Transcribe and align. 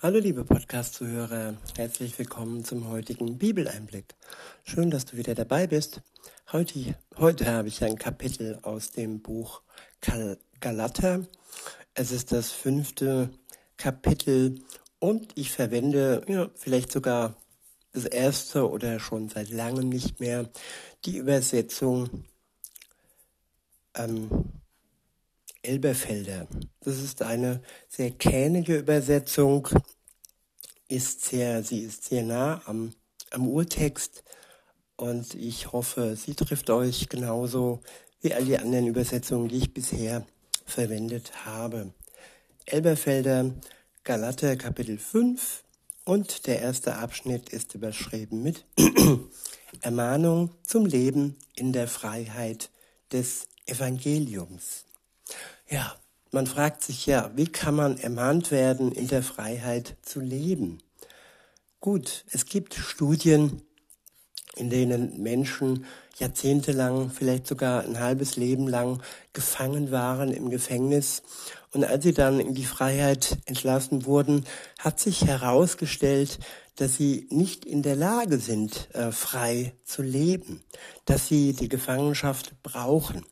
Hallo 0.00 0.20
liebe 0.20 0.44
Podcast-Zuhörer, 0.44 1.56
herzlich 1.76 2.16
willkommen 2.20 2.62
zum 2.62 2.88
heutigen 2.88 3.36
Bibeleinblick. 3.36 4.14
Schön, 4.62 4.92
dass 4.92 5.06
du 5.06 5.16
wieder 5.16 5.34
dabei 5.34 5.66
bist. 5.66 6.02
Heute, 6.52 6.94
heute 7.16 7.46
habe 7.46 7.66
ich 7.66 7.82
ein 7.82 7.98
Kapitel 7.98 8.60
aus 8.62 8.92
dem 8.92 9.20
Buch 9.22 9.60
Galater. 10.60 11.26
Es 11.94 12.12
ist 12.12 12.30
das 12.30 12.52
fünfte 12.52 13.30
Kapitel 13.76 14.62
und 15.00 15.32
ich 15.34 15.50
verwende 15.50 16.24
ja, 16.28 16.48
vielleicht 16.54 16.92
sogar 16.92 17.34
das 17.92 18.04
erste 18.04 18.70
oder 18.70 19.00
schon 19.00 19.28
seit 19.28 19.50
langem 19.50 19.88
nicht 19.88 20.20
mehr 20.20 20.48
die 21.06 21.16
Übersetzung 21.16 22.22
ähm, 23.96 24.52
Elberfelder. 25.68 26.48
Das 26.80 26.96
ist 27.02 27.20
eine 27.20 27.60
sehr 27.88 28.10
kähnige 28.10 28.78
Übersetzung, 28.78 29.68
ist 30.88 31.26
sehr, 31.26 31.62
sie 31.62 31.80
ist 31.80 32.04
sehr 32.04 32.22
nah 32.22 32.62
am, 32.64 32.94
am 33.30 33.46
Urtext 33.46 34.24
und 34.96 35.34
ich 35.34 35.70
hoffe, 35.70 36.16
sie 36.16 36.34
trifft 36.34 36.70
euch 36.70 37.10
genauso 37.10 37.82
wie 38.22 38.32
all 38.32 38.46
die 38.46 38.58
anderen 38.58 38.86
Übersetzungen, 38.86 39.48
die 39.48 39.58
ich 39.58 39.74
bisher 39.74 40.26
verwendet 40.64 41.44
habe. 41.44 41.92
Elberfelder, 42.64 43.54
Galater 44.04 44.56
Kapitel 44.56 44.96
5 44.96 45.64
und 46.04 46.46
der 46.46 46.60
erste 46.60 46.96
Abschnitt 46.96 47.50
ist 47.50 47.74
überschrieben 47.74 48.42
mit 48.42 48.64
Ermahnung 49.82 50.50
zum 50.62 50.86
Leben 50.86 51.36
in 51.56 51.74
der 51.74 51.88
Freiheit 51.88 52.70
des 53.12 53.48
Evangeliums. 53.66 54.86
Ja, 55.70 55.94
man 56.30 56.46
fragt 56.46 56.82
sich 56.82 57.04
ja, 57.04 57.30
wie 57.34 57.46
kann 57.46 57.74
man 57.74 57.98
ermahnt 57.98 58.50
werden, 58.50 58.90
in 58.90 59.06
der 59.06 59.22
Freiheit 59.22 59.96
zu 60.00 60.18
leben? 60.18 60.78
Gut, 61.78 62.24
es 62.30 62.46
gibt 62.46 62.74
Studien, 62.74 63.60
in 64.56 64.70
denen 64.70 65.22
Menschen 65.22 65.84
jahrzehntelang, 66.16 67.10
vielleicht 67.10 67.46
sogar 67.46 67.84
ein 67.84 68.00
halbes 68.00 68.36
Leben 68.36 68.66
lang 68.66 69.02
gefangen 69.34 69.90
waren 69.90 70.32
im 70.32 70.48
Gefängnis. 70.48 71.22
Und 71.72 71.84
als 71.84 72.02
sie 72.02 72.14
dann 72.14 72.40
in 72.40 72.54
die 72.54 72.64
Freiheit 72.64 73.36
entlassen 73.44 74.06
wurden, 74.06 74.46
hat 74.78 74.98
sich 74.98 75.26
herausgestellt, 75.26 76.38
dass 76.76 76.96
sie 76.96 77.26
nicht 77.30 77.66
in 77.66 77.82
der 77.82 77.96
Lage 77.96 78.38
sind, 78.38 78.88
äh, 78.94 79.12
frei 79.12 79.74
zu 79.84 80.00
leben, 80.00 80.62
dass 81.04 81.28
sie 81.28 81.52
die 81.52 81.68
Gefangenschaft 81.68 82.62
brauchen. 82.62 83.26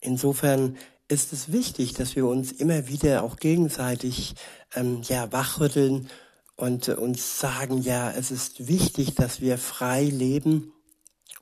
Insofern 0.00 0.76
ist 1.08 1.32
es 1.32 1.52
wichtig, 1.52 1.94
dass 1.94 2.16
wir 2.16 2.26
uns 2.26 2.52
immer 2.52 2.88
wieder 2.88 3.22
auch 3.22 3.36
gegenseitig 3.36 4.34
ähm, 4.74 5.02
ja 5.02 5.30
wachrütteln 5.32 6.08
und 6.56 6.88
äh, 6.88 6.94
uns 6.94 7.38
sagen, 7.38 7.82
ja, 7.82 8.10
es 8.10 8.30
ist 8.30 8.66
wichtig, 8.66 9.14
dass 9.14 9.40
wir 9.40 9.58
frei 9.58 10.04
leben 10.04 10.72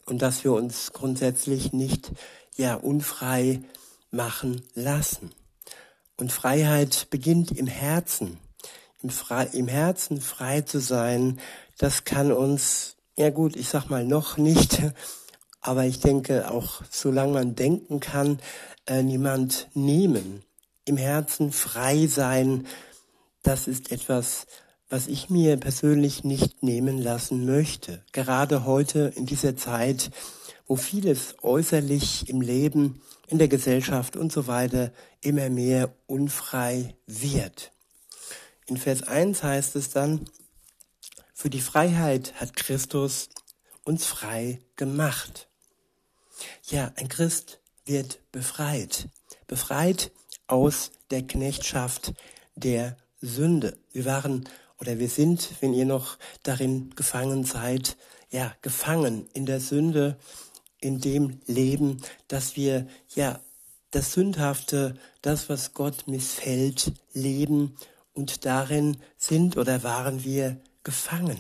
und 0.07 0.21
dass 0.21 0.45
wir 0.45 0.53
uns 0.53 0.93
grundsätzlich 0.93 1.73
nicht 1.73 2.13
ja 2.57 2.75
unfrei 2.75 3.63
machen 4.11 4.63
lassen. 4.75 5.33
Und 6.17 6.31
Freiheit 6.33 7.09
beginnt 7.11 7.51
im 7.51 7.67
Herzen. 7.67 8.39
Im, 9.03 9.11
frei, 9.11 9.45
Im 9.53 9.69
Herzen 9.69 10.21
frei 10.21 10.61
zu 10.61 10.79
sein, 10.81 11.41
das 11.79 12.05
kann 12.05 12.33
uns, 12.33 12.97
ja 13.17 13.31
gut, 13.31 13.57
ich 13.57 13.69
sag 13.69 13.91
mal 13.91 14.05
noch 14.05 14.37
nicht, 14.37 14.81
aber 15.65 15.87
ich 15.87 15.99
denke 15.99 16.51
auch, 16.51 16.83
solange 16.91 17.33
man 17.33 17.55
denken 17.57 17.99
kann, 17.99 18.39
äh, 18.87 19.03
niemand 19.03 19.69
nehmen. 19.73 20.43
Im 20.85 20.99
Herzen 20.99 21.53
frei 21.53 22.07
sein, 22.07 22.67
das 23.43 23.67
ist 23.67 23.91
etwas, 23.91 24.47
was 24.91 25.07
ich 25.07 25.31
mir 25.31 25.57
persönlich 25.57 26.23
nicht 26.23 26.63
nehmen 26.63 26.99
lassen 26.99 27.47
möchte. 27.47 28.05
Gerade 28.13 28.67
heute 28.67 29.11
in 29.17 29.25
dieser 29.25 29.57
Zeit, 29.57 30.11
wo 30.67 30.77
vieles 30.77 31.37
äußerlich 31.43 32.29
im 32.29 32.43
Leben, 32.43 33.01
in 33.29 33.39
der 33.39 33.49
Gesellschaft 33.49 34.17
und 34.17 34.33
so 34.33 34.47
weiter 34.47 34.93
immer 35.23 35.49
mehr 35.49 35.95
unfrei 36.07 36.95
wird. 37.07 37.73
In 38.67 38.77
Vers 38.77 39.03
1 39.03 39.43
heißt 39.43 39.77
es 39.77 39.89
dann, 39.89 40.27
für 41.33 41.49
die 41.49 41.63
Freiheit 41.63 42.35
hat 42.39 42.55
Christus 42.55 43.31
uns 43.83 44.05
frei 44.05 44.61
gemacht. 44.77 45.49
Ja, 46.71 46.93
ein 46.97 47.09
Christ 47.09 47.61
wird 47.85 48.21
befreit. 48.33 49.09
Befreit 49.47 50.11
aus 50.47 50.91
der 51.11 51.27
Knechtschaft 51.27 52.15
der 52.55 52.97
Sünde. 53.21 53.79
Wir 53.93 54.05
waren 54.05 54.49
oder 54.79 54.99
wir 54.99 55.09
sind, 55.09 55.51
wenn 55.61 55.73
ihr 55.73 55.87
noch 55.87 56.19
darin 56.43 56.91
gefangen 56.95 57.45
seid, 57.45 57.97
ja, 58.31 58.55
gefangen 58.63 59.29
in 59.33 59.47
der 59.47 59.61
Sünde, 59.61 60.19
in 60.81 61.01
dem 61.01 61.41
Leben, 61.47 62.03
dass 62.29 62.57
wir, 62.57 62.87
ja, 63.15 63.41
das 63.91 64.13
Sündhafte, 64.13 64.97
das, 65.23 65.49
was 65.49 65.73
Gott 65.73 66.09
missfällt, 66.09 66.93
leben 67.13 67.77
und 68.13 68.45
darin 68.45 68.99
sind 69.17 69.57
oder 69.57 69.83
waren 69.85 70.25
wir 70.25 70.61
gefangen. 70.83 71.39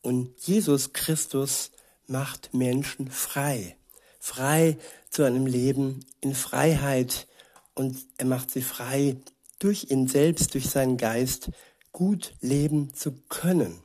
Und 0.00 0.30
Jesus 0.46 0.92
Christus 0.92 1.72
macht 2.06 2.54
Menschen 2.54 3.10
frei 3.10 3.76
frei 4.22 4.78
zu 5.10 5.24
einem 5.24 5.46
Leben 5.46 6.06
in 6.20 6.32
Freiheit 6.32 7.26
und 7.74 7.98
er 8.18 8.26
macht 8.26 8.52
sie 8.52 8.62
frei, 8.62 9.16
durch 9.58 9.90
ihn 9.90 10.06
selbst, 10.06 10.54
durch 10.54 10.70
seinen 10.70 10.96
Geist 10.96 11.50
gut 11.90 12.32
leben 12.40 12.94
zu 12.94 13.12
können. 13.28 13.82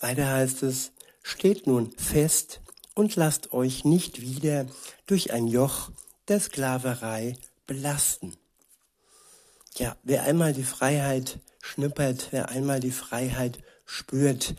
Weiter 0.00 0.28
heißt 0.28 0.64
es, 0.64 0.90
steht 1.22 1.68
nun 1.68 1.92
fest 1.92 2.60
und 2.94 3.14
lasst 3.14 3.52
euch 3.52 3.84
nicht 3.84 4.20
wieder 4.20 4.66
durch 5.06 5.32
ein 5.32 5.46
Joch 5.46 5.92
der 6.26 6.40
Sklaverei 6.40 7.36
belasten. 7.68 8.36
Ja, 9.76 9.96
wer 10.02 10.24
einmal 10.24 10.52
die 10.52 10.64
Freiheit 10.64 11.38
schnuppert, 11.62 12.28
wer 12.32 12.48
einmal 12.48 12.80
die 12.80 12.90
Freiheit 12.90 13.58
spürt, 13.84 14.56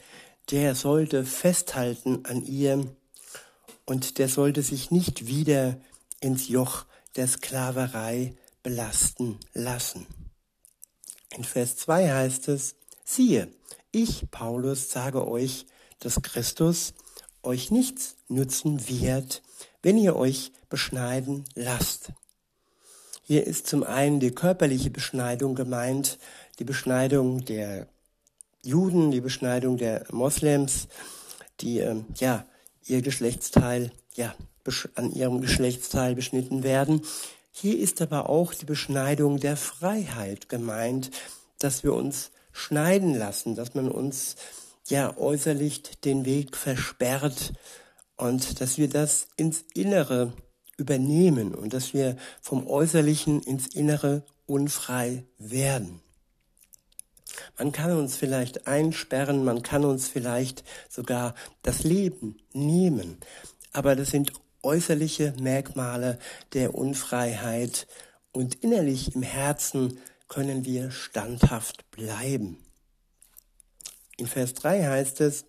der 0.50 0.76
sollte 0.76 1.26
festhalten 1.26 2.26
an 2.26 2.46
ihr 2.46 2.86
und 3.88 4.20
der 4.20 4.30
sollte 4.30 4.62
sich 4.62 4.92
nicht 4.92 5.26
wieder 5.26 5.80
ins 6.20 6.50
Joch 6.50 6.86
der 7.16 7.28
Sklaverei 7.28 8.36
belasten 8.62 9.40
lassen. 9.54 10.06
In 11.36 11.44
Vers 11.44 11.78
2 11.78 12.12
heißt 12.12 12.50
es, 12.50 12.76
siehe, 13.04 13.48
ich, 13.92 14.30
Paulus, 14.30 14.92
sage 14.92 15.28
euch, 15.28 15.66
dass 16.00 16.22
Christus 16.22 16.94
euch 17.42 17.72
nichts 17.72 18.18
nützen 18.28 18.88
wird, 18.88 19.42
wenn 19.82 19.98
ihr 19.98 20.16
euch 20.16 20.52
beschneiden 20.70 21.46
lasst. 21.56 22.12
Hier 23.24 23.48
ist 23.48 23.68
zum 23.68 23.84
einen 23.84 24.20
die 24.20 24.32
körperliche 24.32 24.90
Beschneidung 24.90 25.56
gemeint, 25.56 26.20
die 26.60 26.66
Beschneidung 26.66 27.46
der 27.46 27.88
Juden, 28.64 29.12
die 29.12 29.22
Beschneidung 29.22 29.78
der 29.78 30.06
Moslems, 30.12 30.88
die 31.62 31.80
ähm, 31.80 32.06
ja 32.16 32.46
ihr 32.88 33.02
Geschlechtsteil, 33.02 33.92
ja, 34.16 34.36
an 34.96 35.12
ihrem 35.12 35.40
Geschlechtsteil 35.42 36.16
beschnitten 36.16 36.64
werden. 36.64 37.02
Hier 37.52 37.80
ist 37.80 38.02
aber 38.02 38.30
auch 38.30 38.54
die 38.54 38.66
Beschneidung 38.66 39.40
der 39.40 39.56
Freiheit 39.56 40.50
gemeint, 40.50 41.12
dass 41.60 41.84
wir 41.84 41.94
uns 41.94 42.32
schneiden 42.52 43.16
lassen, 43.16 43.56
dass 43.56 43.76
man 43.76 43.90
uns 43.90 44.36
ja 44.88 45.16
äußerlich 45.18 45.84
den 46.04 46.26
Weg 46.26 46.58
versperrt 46.58 47.54
und 48.16 48.62
dass 48.62 48.78
wir 48.78 48.90
das 48.90 49.28
ins 49.38 49.64
Innere 49.74 50.34
übernehmen 50.78 51.56
und 51.56 51.74
dass 51.74 51.94
wir 51.94 52.18
vom 52.42 52.68
Äußerlichen 52.68 53.42
ins 53.42 53.68
Innere 53.68 54.24
unfrei 54.46 55.26
werden. 55.38 56.02
Man 57.58 57.72
kann 57.72 57.92
uns 57.92 58.16
vielleicht 58.16 58.68
einsperren, 58.68 59.44
man 59.44 59.62
kann 59.64 59.86
uns 59.86 60.08
vielleicht 60.08 60.64
sogar 60.90 61.36
das 61.62 61.84
Leben 61.84 62.38
nehmen. 62.54 63.18
Aber 63.74 63.96
das 63.96 64.10
sind 64.10 64.32
äußerliche 64.64 65.34
Merkmale 65.40 66.20
der 66.54 66.76
Unfreiheit 66.76 67.88
und 68.32 68.56
innerlich 68.56 69.16
im 69.16 69.22
Herzen 69.22 70.00
können 70.28 70.66
wir 70.66 70.92
standhaft 70.92 71.90
bleiben. 71.92 72.58
In 74.18 74.28
Vers 74.28 74.56
3 74.56 74.84
heißt 74.84 75.22
es, 75.22 75.46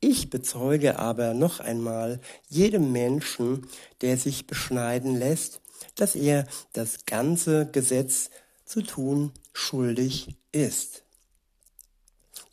ich 0.00 0.30
bezeuge 0.30 0.98
aber 0.98 1.34
noch 1.34 1.60
einmal 1.60 2.20
jedem 2.48 2.92
Menschen, 2.92 3.66
der 4.00 4.16
sich 4.16 4.46
beschneiden 4.46 5.16
lässt, 5.16 5.60
dass 5.94 6.14
er 6.14 6.46
das 6.72 7.06
ganze 7.06 7.66
Gesetz 7.66 8.30
zu 8.64 8.82
tun 8.82 9.32
schuldig 9.52 10.36
ist 10.52 11.04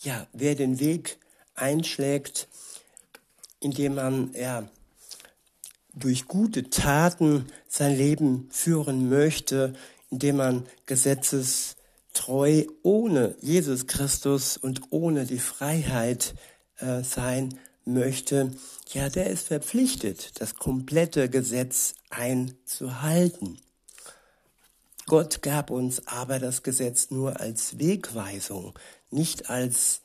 ja, 0.06 0.28
wer 0.34 0.56
den 0.56 0.80
Weg 0.80 1.18
einschlägt, 1.56 2.48
indem 3.60 3.96
man 3.96 4.34
ja, 4.34 4.70
durch 5.94 6.28
gute 6.28 6.70
Taten 6.70 7.48
sein 7.68 7.98
Leben 7.98 8.48
führen 8.52 9.10
möchte, 9.10 9.74
indem 10.12 10.38
man 10.38 10.66
Gesetzes 10.86 11.76
treu 12.14 12.66
ohne 12.84 13.36
Jesus 13.42 13.88
Christus 13.88 14.58
und 14.58 14.82
ohne 14.92 15.26
die 15.26 15.40
Freiheit 15.40 16.36
äh, 16.78 17.04
sein 17.04 17.58
möchte, 17.86 18.52
ja, 18.94 19.10
der 19.10 19.30
ist 19.30 19.48
verpflichtet, 19.48 20.40
das 20.40 20.56
komplette 20.56 21.30
Gesetz 21.30 21.96
einzuhalten. 22.10 23.60
Gott 25.08 25.44
gab 25.44 25.70
uns 25.70 26.08
aber 26.08 26.40
das 26.40 26.64
Gesetz 26.64 27.12
nur 27.12 27.40
als 27.40 27.78
Wegweisung, 27.78 28.74
nicht 29.10 29.50
als, 29.50 30.02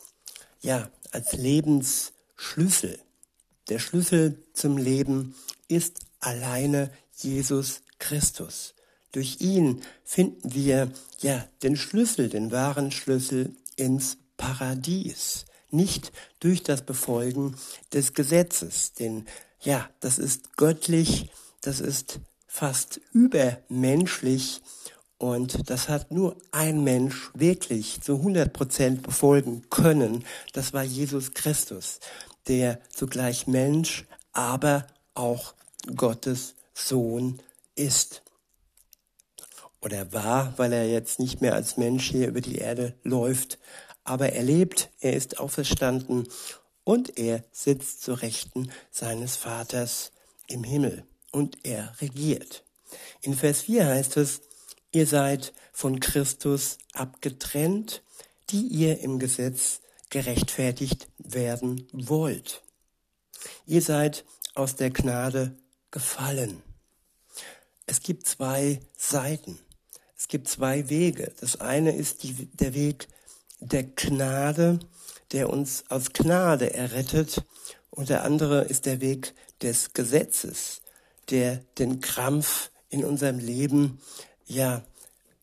ja, 0.61 0.91
als 1.11 1.33
Lebensschlüssel. 1.33 2.99
Der 3.69 3.79
Schlüssel 3.79 4.43
zum 4.53 4.77
Leben 4.77 5.35
ist 5.69 6.01
alleine 6.21 6.91
Jesus 7.15 7.83
Christus. 7.99 8.75
Durch 9.13 9.41
ihn 9.41 9.83
finden 10.05 10.55
wir 10.55 10.93
ja 11.21 11.47
den 11.63 11.77
Schlüssel, 11.77 12.29
den 12.29 12.53
wahren 12.53 12.91
Schlüssel 12.91 13.55
ins 13.77 14.19
Paradies. 14.37 15.47
Nicht 15.71 16.13
durch 16.41 16.63
das 16.63 16.83
Befolgen 16.83 17.57
des 17.93 18.15
Gesetzes, 18.15 18.93
denn 18.95 19.27
ja, 19.61 19.89
das 20.01 20.19
ist 20.19 20.57
göttlich, 20.57 21.31
das 21.61 21.81
ist 21.81 22.21
fast 22.47 23.01
übermenschlich 23.13 24.63
und 25.21 25.69
das 25.69 25.91
hat 25.91 26.11
nur 26.11 26.35
ein 26.51 26.83
Mensch 26.83 27.31
wirklich 27.35 28.01
zu 28.01 28.15
100 28.15 28.55
Prozent 28.55 29.03
befolgen 29.03 29.69
können. 29.69 30.25
Das 30.55 30.73
war 30.73 30.83
Jesus 30.83 31.35
Christus, 31.35 32.01
der 32.49 32.81
zugleich 32.89 33.47
Mensch, 33.47 34.07
aber 34.33 34.87
auch 35.13 35.53
Gottes 35.95 36.55
Sohn 36.73 37.39
ist 37.75 38.23
oder 39.83 40.11
war, 40.15 40.55
weil 40.57 40.73
er 40.73 40.89
jetzt 40.89 41.19
nicht 41.19 41.43
mehr 41.43 41.55
als 41.55 41.77
Mensch 41.77 42.11
hier 42.11 42.29
über 42.29 42.41
die 42.41 42.57
Erde 42.57 42.95
läuft, 43.03 43.59
aber 44.05 44.33
er 44.33 44.43
lebt, 44.43 44.89
er 45.01 45.13
ist 45.13 45.39
auferstanden 45.39 46.29
und 46.83 47.19
er 47.19 47.45
sitzt 47.53 48.01
zu 48.03 48.15
Rechten 48.15 48.71
seines 48.91 49.37
Vaters 49.37 50.13
im 50.47 50.65
Himmel 50.65 51.05
und 51.31 51.59
er 51.63 51.93
regiert. 52.01 52.65
In 53.21 53.35
Vers 53.35 53.61
4 53.61 53.87
heißt 53.87 54.17
es, 54.17 54.41
ihr 54.93 55.07
seid 55.07 55.53
von 55.73 56.01
Christus 56.01 56.79
abgetrennt, 56.93 58.03
die 58.51 58.67
ihr 58.67 59.01
im 59.01 59.19
Gesetz 59.19 59.81
gerechtfertigt 60.11 61.09
werden 61.19 61.87
wollt. 61.93 62.63
Ihr 63.67 63.83
seid 63.83 64.25
aus 64.55 64.77
der 64.77 64.91
Gnade 64.91 65.57
gefallen. 65.91 66.63
Es 67.87 68.03
gibt 68.03 68.27
zwei 68.27 68.81
Seiten. 68.97 69.59
Es 70.17 70.29
gibt 70.29 70.49
zwei 70.49 70.89
Wege. 70.89 71.33
Das 71.41 71.61
eine 71.61 71.95
ist 71.95 72.23
die, 72.23 72.47
der 72.53 72.75
Weg 72.75 73.09
der 73.61 73.85
Gnade, 73.85 74.79
der 75.33 75.49
uns 75.49 75.85
aus 75.89 76.13
Gnade 76.13 76.75
errettet. 76.75 77.43
Und 77.91 78.09
der 78.09 78.25
andere 78.25 78.63
ist 78.65 78.87
der 78.87 79.01
Weg 79.01 79.35
des 79.63 79.93
Gesetzes, 79.93 80.83
der 81.31 81.57
den 81.79 82.01
Krampf 82.01 82.71
in 82.89 83.05
unserem 83.05 83.39
Leben, 83.39 84.01
ja, 84.51 84.85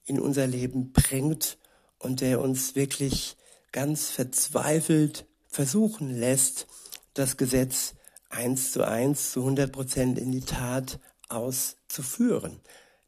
in 0.05 0.19
unser 0.19 0.47
Leben 0.47 0.91
bringt 0.91 1.57
und 1.99 2.21
der 2.21 2.39
uns 2.39 2.75
wirklich 2.75 3.35
ganz 3.71 4.09
verzweifelt 4.09 5.25
versuchen 5.47 6.09
lässt, 6.17 6.67
das 7.13 7.37
Gesetz 7.37 7.95
eins 8.29 8.71
zu 8.71 8.87
eins 8.87 9.31
zu 9.31 9.41
100 9.41 9.71
Prozent 9.71 10.19
in 10.19 10.31
die 10.31 10.41
Tat 10.41 10.99
auszuführen. 11.29 12.59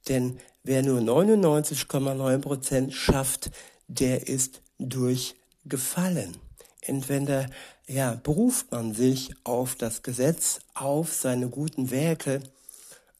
Denn 0.07 0.39
Wer 0.63 0.83
nur 0.83 0.99
99,9 0.99 2.39
Prozent 2.39 2.93
schafft, 2.93 3.49
der 3.87 4.27
ist 4.27 4.61
durchgefallen. 4.77 6.37
Entweder 6.81 7.49
ja, 7.87 8.19
beruft 8.21 8.71
man 8.71 8.93
sich 8.93 9.33
auf 9.43 9.75
das 9.75 10.03
Gesetz, 10.03 10.59
auf 10.75 11.13
seine 11.13 11.49
guten 11.49 11.91
Werke, 11.91 12.41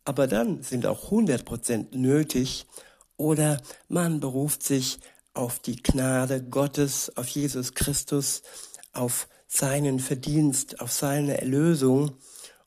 aber 0.09 0.25
dann 0.25 0.63
sind 0.63 0.87
auch 0.87 1.03
100 1.03 1.45
Prozent 1.45 1.93
nötig, 1.93 2.65
oder 3.15 3.61
man 3.89 4.19
beruft 4.19 4.63
sich 4.63 4.97
auf 5.35 5.59
die 5.59 5.75
Gnade 5.83 6.41
Gottes, 6.41 7.15
auf 7.15 7.27
Jesus 7.27 7.75
Christus, 7.75 8.41
auf 8.91 9.27
seinen 9.47 9.99
Verdienst, 9.99 10.81
auf 10.81 10.91
seine 10.91 11.39
Erlösung. 11.39 12.13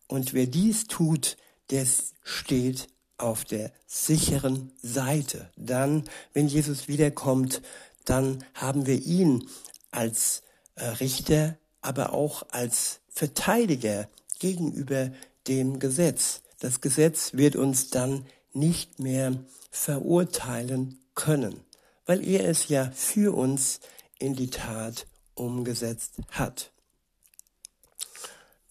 Und 0.07 0.35
wer 0.35 0.47
dies 0.47 0.87
tut, 0.87 1.37
der 1.71 1.85
steht 2.23 2.87
auf 3.19 3.45
der 3.45 3.73
sicheren 3.89 4.71
Seite. 4.81 5.51
Dann, 5.57 6.05
wenn 6.35 6.47
Jesus 6.47 6.87
wiederkommt, 6.87 7.61
dann 8.05 8.45
haben 8.55 8.87
wir 8.87 9.03
ihn 9.03 9.49
als 9.91 10.45
äh, 10.77 10.85
Richter, 10.85 11.57
aber 11.81 12.13
auch 12.13 12.45
als 12.51 13.01
Verteidiger 13.09 14.09
gegenüber 14.39 15.11
dem 15.49 15.81
Gesetz. 15.81 16.43
Das 16.63 16.81
Gesetz 16.81 17.33
wird 17.33 17.57
uns 17.57 17.91
dann 17.91 18.25
nicht 18.53 19.01
mehr 19.01 19.35
verurteilen 19.73 21.01
können, 21.17 21.65
weil 22.07 22.25
er 22.25 22.49
es 22.49 22.69
ja 22.69 22.89
für 22.95 23.37
uns 23.37 23.81
in 24.21 24.37
die 24.37 24.49
Tat 24.49 25.09
umgesetzt 25.35 26.19
hat. 26.31 26.71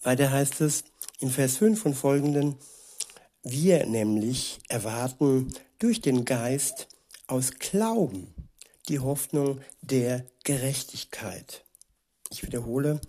Weiter 0.00 0.30
heißt 0.30 0.62
es 0.62 0.84
in 1.18 1.28
Vers 1.28 1.58
5 1.58 1.84
und 1.84 1.92
folgenden, 1.92 2.56
wir 3.42 3.84
nämlich 3.84 4.60
erwarten 4.68 5.52
durch 5.78 6.00
den 6.00 6.24
Geist 6.24 6.88
aus 7.26 7.50
Glauben 7.58 8.32
die 8.88 9.00
Hoffnung 9.00 9.60
der 9.82 10.24
Gerechtigkeit. 10.44 11.66
Ich 12.30 12.42
wiederhole, 12.42 13.02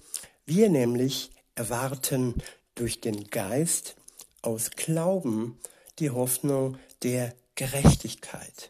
wir 0.46 0.68
nämlich 0.68 1.32
erwarten 1.56 2.34
durch 2.76 3.00
den 3.00 3.30
Geist 3.30 3.96
aus 4.44 4.72
Glauben 4.72 5.60
die 5.98 6.12
Hoffnung 6.12 6.78
der 7.02 7.34
Gerechtigkeit. 7.56 8.70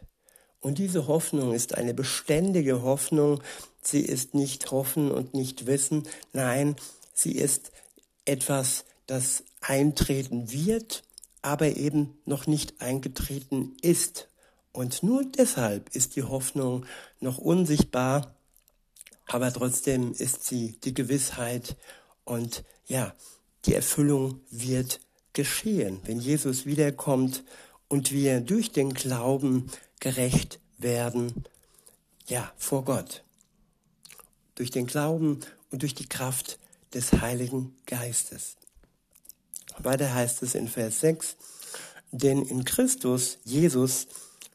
Und 0.60 0.78
diese 0.78 1.06
Hoffnung 1.06 1.52
ist 1.52 1.74
eine 1.74 1.92
beständige 1.92 2.80
Hoffnung. 2.82 3.42
Sie 3.82 4.00
ist 4.00 4.32
nicht 4.32 4.70
Hoffen 4.70 5.10
und 5.10 5.34
nicht 5.34 5.66
Wissen. 5.66 6.08
Nein, 6.32 6.76
sie 7.12 7.32
ist 7.32 7.70
etwas, 8.24 8.86
das 9.06 9.44
eintreten 9.60 10.50
wird 10.50 11.02
aber 11.44 11.76
eben 11.76 12.16
noch 12.24 12.46
nicht 12.46 12.80
eingetreten 12.80 13.76
ist. 13.82 14.28
Und 14.72 15.02
nur 15.02 15.24
deshalb 15.24 15.94
ist 15.94 16.16
die 16.16 16.22
Hoffnung 16.22 16.86
noch 17.20 17.36
unsichtbar, 17.36 18.34
aber 19.26 19.52
trotzdem 19.52 20.12
ist 20.12 20.44
sie 20.44 20.78
die 20.84 20.94
Gewissheit 20.94 21.76
und 22.24 22.64
ja, 22.86 23.14
die 23.66 23.74
Erfüllung 23.74 24.40
wird 24.50 25.00
geschehen, 25.34 26.00
wenn 26.04 26.20
Jesus 26.20 26.64
wiederkommt 26.64 27.44
und 27.88 28.10
wir 28.12 28.40
durch 28.40 28.72
den 28.72 28.94
Glauben 28.94 29.70
gerecht 30.00 30.58
werden, 30.78 31.44
ja, 32.26 32.50
vor 32.56 32.84
Gott. 32.84 33.22
Durch 34.54 34.70
den 34.70 34.86
Glauben 34.86 35.40
und 35.70 35.82
durch 35.82 35.94
die 35.94 36.08
Kraft 36.08 36.58
des 36.94 37.12
Heiligen 37.12 37.76
Geistes. 37.86 38.56
Weiter 39.78 40.14
heißt 40.14 40.42
es 40.42 40.54
in 40.54 40.68
Vers 40.68 41.00
6, 41.00 41.36
denn 42.12 42.42
in 42.42 42.64
Christus, 42.64 43.38
Jesus, 43.44 44.06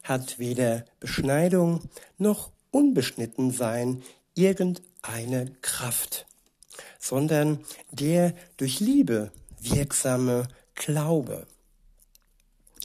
hat 0.04 0.40
weder 0.40 0.86
Beschneidung 1.00 1.82
noch 2.18 2.52
Unbeschnittensein 2.72 4.02
irgendeine 4.34 5.52
Kraft, 5.62 6.26
sondern 7.00 7.64
der 7.92 8.34
durch 8.58 8.80
Liebe 8.80 9.32
wirksame 9.60 10.48
Glaube. 10.80 11.46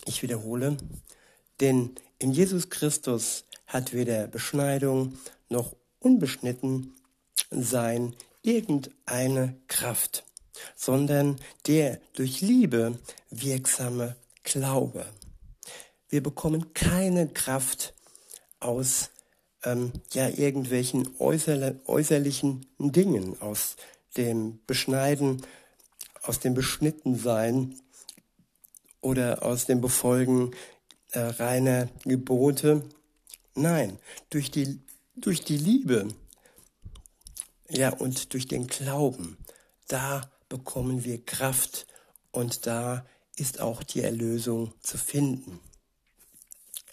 Ich 0.05 0.23
wiederhole, 0.23 0.77
denn 1.61 1.95
in 2.19 2.33
Jesus 2.33 2.69
Christus 2.69 3.45
hat 3.67 3.95
weder 3.95 4.27
Beschneidung 4.27 5.17
noch 5.49 5.75
Unbeschnittensein 6.01 8.15
irgendeine 8.43 9.57
Kraft 9.69 10.25
sondern 10.75 11.37
der 11.67 12.01
durch 12.15 12.41
Liebe 12.41 12.99
wirksame 13.31 14.17
Glaube. 14.43 15.07
Wir 16.09 16.23
bekommen 16.23 16.75
keine 16.75 17.29
Kraft 17.29 17.95
aus 18.61 19.11
ähm, 19.65 19.93
ja 20.13 20.29
irgendwelchen 20.29 21.09
äußerle, 21.19 21.81
äußerlichen 21.87 22.67
Dingen, 22.79 23.41
aus 23.41 23.77
dem 24.17 24.61
Beschneiden, 24.67 25.43
aus 26.23 26.41
dem 26.41 26.55
Beschnittensein 26.55 27.81
oder 29.05 29.43
aus 29.43 29.67
dem 29.67 29.81
Befolgen 29.81 30.53
äh, 31.13 31.21
reiner 31.21 31.89
Gebote. 32.05 32.83
Nein, 33.55 33.99
durch 34.31 34.51
die, 34.51 34.81
durch 35.15 35.43
die 35.43 35.59
Liebe, 35.59 36.09
ja, 37.69 37.91
und 37.91 38.33
durch 38.33 38.49
den 38.49 38.67
Glauben, 38.67 39.37
da 39.89 40.31
bekommen 40.49 41.05
wir 41.05 41.25
Kraft 41.25 41.87
und 42.31 42.67
da 42.67 43.07
ist 43.37 43.61
auch 43.61 43.83
die 43.83 44.03
Erlösung 44.03 44.73
zu 44.81 44.99
finden. 44.99 45.61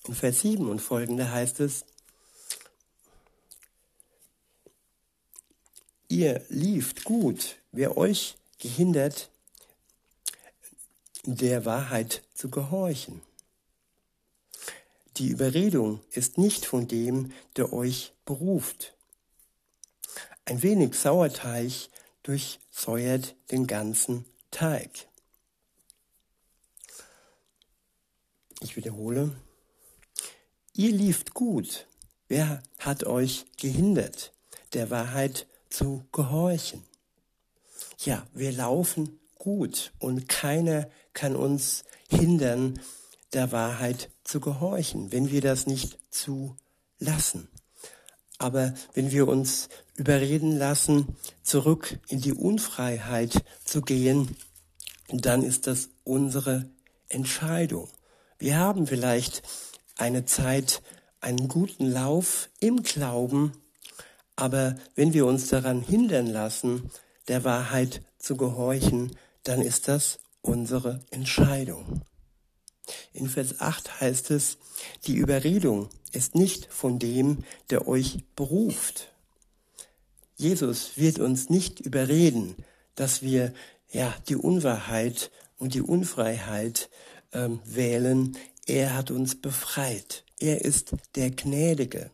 In 0.08 0.15
Vers 0.15 0.41
7 0.41 0.70
und 0.70 0.80
folgende 0.80 1.32
heißt 1.32 1.60
es, 1.60 1.86
ihr 6.08 6.44
lieft 6.50 7.03
gut, 7.03 7.58
wer 7.72 7.98
euch 7.98 8.36
gehindert, 8.60 9.30
der 11.23 11.65
Wahrheit 11.65 12.23
zu 12.33 12.49
gehorchen. 12.49 13.21
Die 15.17 15.27
Überredung 15.27 15.99
ist 16.11 16.37
nicht 16.37 16.65
von 16.65 16.87
dem, 16.87 17.31
der 17.57 17.73
euch 17.73 18.13
beruft. 18.25 18.95
Ein 20.45 20.63
wenig 20.63 20.95
Sauerteig 20.95 21.89
durchsäuert 22.23 23.35
den 23.51 23.67
ganzen 23.67 24.25
Teig. 24.51 25.07
Ich 28.61 28.75
wiederhole. 28.75 29.35
Ihr 30.73 30.91
lieft 30.91 31.33
gut. 31.33 31.87
Wer 32.27 32.63
hat 32.79 33.03
euch 33.03 33.45
gehindert, 33.57 34.33
der 34.73 34.89
Wahrheit 34.89 35.47
zu 35.69 36.05
gehorchen? 36.11 36.83
Ja, 37.97 38.25
wir 38.33 38.51
laufen 38.51 39.19
gut 39.35 39.91
und 39.99 40.29
keiner 40.29 40.89
kann 41.13 41.36
uns 41.36 41.84
hindern, 42.10 42.80
der 43.34 43.51
Wahrheit 43.51 44.10
zu 44.24 44.39
gehorchen, 44.39 45.12
wenn 45.12 45.32
wir 45.32 45.41
das 45.41 45.68
nicht 45.68 45.98
zulassen. 46.10 47.48
Aber 48.38 48.74
wenn 48.94 49.12
wir 49.12 49.27
uns 49.27 49.70
überreden 49.96 50.58
lassen, 50.58 51.15
zurück 51.44 52.00
in 52.08 52.22
die 52.22 52.34
Unfreiheit 52.34 53.44
zu 53.63 53.82
gehen, 53.82 54.36
dann 55.10 55.44
ist 55.44 55.68
das 55.68 55.89
unsere 56.03 56.70
Entscheidung. 57.08 57.88
Wir 58.39 58.58
haben 58.58 58.88
vielleicht 58.88 59.44
eine 59.98 60.25
Zeit, 60.25 60.82
einen 61.20 61.48
guten 61.48 61.86
Lauf 61.86 62.50
im 62.60 62.82
Glauben, 62.82 63.53
aber 64.36 64.75
wenn 64.96 65.13
wir 65.13 65.27
uns 65.27 65.50
daran 65.50 65.82
hindern 65.82 66.25
lassen, 66.25 66.89
der 67.27 67.44
Wahrheit 67.44 68.01
zu 68.18 68.38
gehorchen, 68.38 69.15
dann 69.44 69.62
ist 69.62 69.88
das 69.88 70.20
unsere 70.41 71.01
Entscheidung. 71.12 72.01
In 73.13 73.27
Vers 73.27 73.60
8 73.60 74.01
heißt 74.01 74.31
es, 74.31 74.57
die 75.05 75.15
Überredung 75.15 75.89
ist 76.12 76.36
nicht 76.36 76.65
von 76.65 77.00
dem, 77.00 77.43
der 77.69 77.88
euch 77.88 78.25
beruft. 78.36 79.10
Jesus 80.36 80.98
wird 80.98 81.19
uns 81.19 81.50
nicht 81.50 81.79
überreden, 81.79 82.55
dass 82.95 83.21
wir 83.21 83.53
ja 83.91 84.13
die 84.27 84.36
Unwahrheit 84.36 85.31
und 85.57 85.74
die 85.74 85.81
Unfreiheit 85.81 86.89
ähm, 87.33 87.60
wählen. 87.63 88.38
Er 88.65 88.95
hat 88.95 89.12
uns 89.12 89.39
befreit. 89.39 90.24
Er 90.39 90.65
ist 90.65 90.95
der 91.15 91.31
Gnädige. 91.31 92.10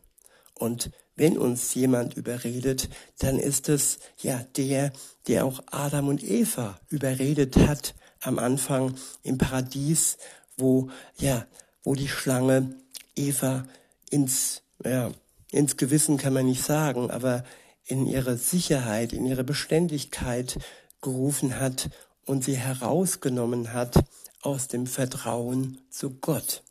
Und 0.53 0.91
wenn 1.15 1.37
uns 1.37 1.73
jemand 1.73 2.15
überredet, 2.15 2.89
dann 3.19 3.39
ist 3.39 3.69
es 3.69 3.99
ja 4.21 4.45
der, 4.57 4.91
der 5.27 5.45
auch 5.45 5.63
Adam 5.67 6.09
und 6.09 6.23
Eva 6.23 6.79
überredet 6.89 7.55
hat 7.57 7.95
am 8.21 8.39
Anfang 8.39 8.95
im 9.23 9.37
Paradies, 9.37 10.17
wo, 10.57 10.89
ja, 11.17 11.45
wo 11.83 11.95
die 11.95 12.07
Schlange 12.07 12.75
Eva 13.15 13.65
ins, 14.09 14.61
ja, 14.83 15.11
ins 15.51 15.77
Gewissen 15.77 16.17
kann 16.17 16.33
man 16.33 16.45
nicht 16.45 16.63
sagen, 16.63 17.11
aber 17.11 17.43
in 17.85 18.05
ihre 18.05 18.37
Sicherheit, 18.37 19.13
in 19.13 19.25
ihre 19.25 19.43
Beständigkeit 19.43 20.59
gerufen 21.01 21.59
hat 21.59 21.89
und 22.25 22.43
sie 22.43 22.57
herausgenommen 22.57 23.73
hat 23.73 24.03
aus 24.41 24.67
dem 24.67 24.87
Vertrauen 24.87 25.79
zu 25.89 26.11
Gott. 26.11 26.63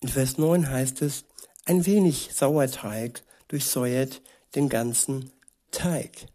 In 0.00 0.08
Vers 0.08 0.36
9 0.36 0.68
heißt 0.68 1.02
es, 1.02 1.24
ein 1.64 1.86
wenig 1.86 2.30
Sauerteig 2.34 3.22
durchsäuert 3.48 4.20
den 4.54 4.68
ganzen 4.68 5.30
Teig. 5.70 6.26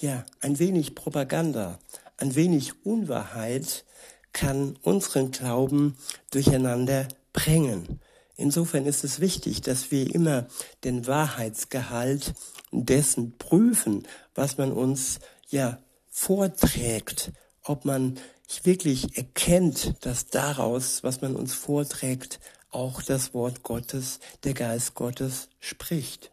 Ja, 0.00 0.24
ein 0.40 0.58
wenig 0.58 0.94
Propaganda, 0.94 1.78
ein 2.16 2.34
wenig 2.34 2.84
Unwahrheit 2.84 3.84
kann 4.32 4.76
unseren 4.82 5.30
Glauben 5.30 5.96
durcheinander 6.30 7.08
bringen. 7.32 8.00
Insofern 8.36 8.84
ist 8.84 9.02
es 9.02 9.20
wichtig, 9.20 9.62
dass 9.62 9.90
wir 9.90 10.14
immer 10.14 10.46
den 10.84 11.06
Wahrheitsgehalt 11.06 12.34
dessen 12.70 13.38
prüfen, 13.38 14.06
was 14.34 14.58
man 14.58 14.72
uns 14.72 15.20
ja 15.48 15.78
vorträgt, 16.10 17.32
ob 17.62 17.84
man 17.84 18.18
wirklich 18.62 19.16
erkennt, 19.16 19.94
dass 20.04 20.26
daraus, 20.26 21.02
was 21.02 21.20
man 21.22 21.34
uns 21.34 21.54
vorträgt, 21.54 22.40
auch 22.70 23.02
das 23.02 23.32
Wort 23.32 23.62
Gottes, 23.62 24.20
der 24.44 24.54
Geist 24.54 24.94
Gottes 24.94 25.48
spricht. 25.60 26.30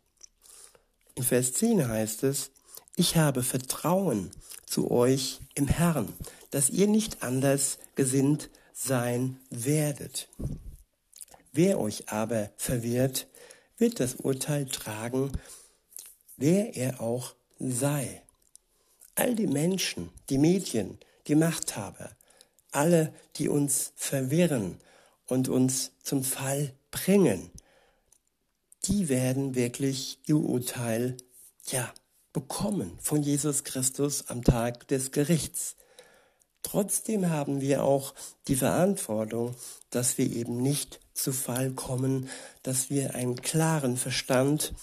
In 1.16 1.24
Vers 1.24 1.54
10 1.54 1.88
heißt 1.88 2.24
es, 2.24 2.52
ich 2.96 3.16
habe 3.16 3.44
Vertrauen 3.44 4.32
zu 4.74 4.90
euch 4.90 5.40
im 5.54 5.68
Herrn, 5.68 6.12
dass 6.50 6.72
ihr 6.72 6.88
nicht 6.88 7.22
anders 7.22 7.78
gesinnt 7.94 8.50
sein 8.74 9.40
werdet. 9.52 10.30
Wer 11.52 11.80
euch 11.80 12.10
aber 12.10 12.50
verwirrt, 12.58 13.28
wird 13.78 14.00
das 14.00 14.16
Urteil 14.16 14.66
tragen, 14.66 15.32
wer 16.38 16.76
er 16.76 17.02
auch 17.02 17.36
sei. 17.60 18.24
All 19.14 19.36
die 19.36 19.46
Menschen, 19.46 20.10
die 20.32 20.40
Medien, 20.40 20.98
die 21.28 21.36
Machthaber, 21.36 22.10
alle, 22.72 23.14
die 23.36 23.50
uns 23.50 23.94
verwirren 23.96 24.80
und 25.28 25.50
uns 25.50 25.92
zum 26.02 26.24
Fall 26.24 26.74
bringen, 26.90 27.52
die 28.86 29.08
werden 29.08 29.54
wirklich 29.54 30.18
ihr 30.26 30.38
Urteil, 30.38 31.16
ja, 31.68 31.94
bekommen 32.34 32.98
von 33.00 33.22
Jesus 33.22 33.64
Christus 33.64 34.28
am 34.28 34.44
Tag 34.44 34.88
des 34.88 35.12
Gerichts. 35.12 35.76
Trotzdem 36.64 37.30
haben 37.30 37.62
wir 37.62 37.84
auch 37.84 38.14
die 38.48 38.56
Verantwortung, 38.56 39.56
dass 39.92 40.18
wir 40.18 40.32
eben 40.32 40.58
nicht 40.58 41.00
zu 41.14 41.32
Fall 41.32 41.72
kommen, 41.72 42.30
dass 42.64 42.90
wir 42.90 43.14
einen 43.16 43.36
klaren 43.36 43.98
Verstand 43.98 44.74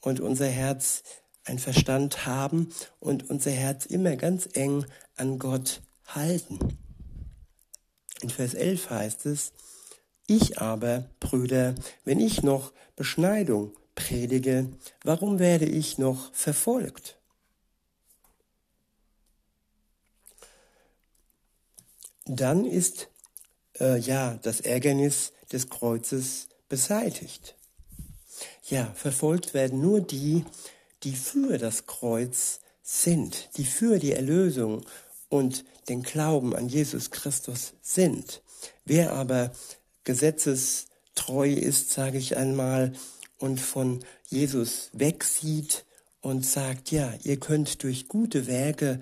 und 0.00 0.20
unser 0.20 0.46
Herz 0.48 1.02
ein 1.44 1.58
Verstand 1.58 2.24
haben 2.26 2.70
und 3.00 3.28
unser 3.28 3.50
Herz 3.50 3.84
immer 3.84 4.16
ganz 4.16 4.48
eng 4.54 4.86
an 5.16 5.38
Gott 5.38 5.82
halten. 6.06 6.58
In 8.22 8.30
Vers 8.30 8.54
11 8.54 8.90
heißt 8.90 9.26
es, 9.26 9.52
ich 10.26 10.58
aber, 10.58 11.10
Brüder, 11.20 11.74
wenn 12.04 12.20
ich 12.20 12.42
noch 12.42 12.72
Beschneidung 12.96 13.76
predige, 13.94 14.68
warum 15.02 15.38
werde 15.38 15.66
ich 15.66 15.98
noch 15.98 16.32
verfolgt? 16.34 17.18
dann 22.26 22.64
ist 22.64 23.08
äh, 23.78 23.98
ja 23.98 24.38
das 24.42 24.60
Ärgernis 24.60 25.32
des 25.52 25.68
Kreuzes 25.68 26.48
beseitigt. 26.68 27.56
Ja, 28.68 28.92
verfolgt 28.94 29.54
werden 29.54 29.80
nur 29.80 30.00
die, 30.00 30.44
die 31.02 31.14
für 31.14 31.58
das 31.58 31.86
Kreuz 31.86 32.60
sind, 32.82 33.50
die 33.56 33.64
für 33.64 33.98
die 33.98 34.12
Erlösung 34.12 34.84
und 35.28 35.64
den 35.88 36.02
Glauben 36.02 36.56
an 36.56 36.68
Jesus 36.68 37.10
Christus 37.10 37.74
sind. 37.82 38.42
Wer 38.84 39.12
aber 39.12 39.52
gesetzestreu 40.04 41.50
ist, 41.50 41.90
sage 41.90 42.18
ich 42.18 42.36
einmal, 42.36 42.92
und 43.44 43.60
von 43.60 44.02
Jesus 44.30 44.88
wegsieht 44.94 45.84
und 46.22 46.46
sagt, 46.46 46.90
ja, 46.90 47.12
ihr 47.24 47.38
könnt 47.38 47.82
durch 47.82 48.08
gute 48.08 48.46
Werke 48.46 49.00